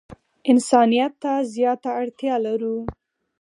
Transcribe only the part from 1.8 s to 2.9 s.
اړتیا لرو.